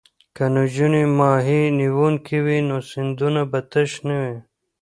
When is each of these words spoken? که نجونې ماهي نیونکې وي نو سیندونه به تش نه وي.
که 0.35 0.43
نجونې 0.55 1.03
ماهي 1.17 1.61
نیونکې 1.77 2.37
وي 2.45 2.59
نو 2.67 2.77
سیندونه 2.89 3.41
به 3.51 3.59
تش 3.71 3.91
نه 4.07 4.15
وي. 4.21 4.37